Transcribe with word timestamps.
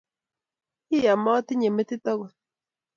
iyaa 0.95 1.19
motinye 1.23 1.69
metit 1.75 2.05
agot. 2.11 2.35